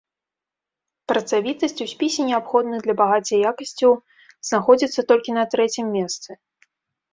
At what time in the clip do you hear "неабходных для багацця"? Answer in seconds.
2.29-3.35